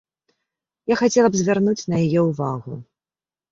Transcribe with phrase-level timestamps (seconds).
[0.93, 2.83] Я хацела б звярнуць на яе ўвагу.